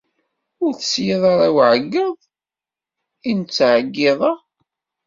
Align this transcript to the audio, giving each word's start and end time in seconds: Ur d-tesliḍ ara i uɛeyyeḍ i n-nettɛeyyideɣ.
Ur 0.63 0.71
d-tesliḍ 0.73 1.23
ara 1.33 1.45
i 1.49 1.51
uɛeyyeḍ 1.57 2.17
i 3.29 3.31
n-nettɛeyyideɣ. 3.33 4.37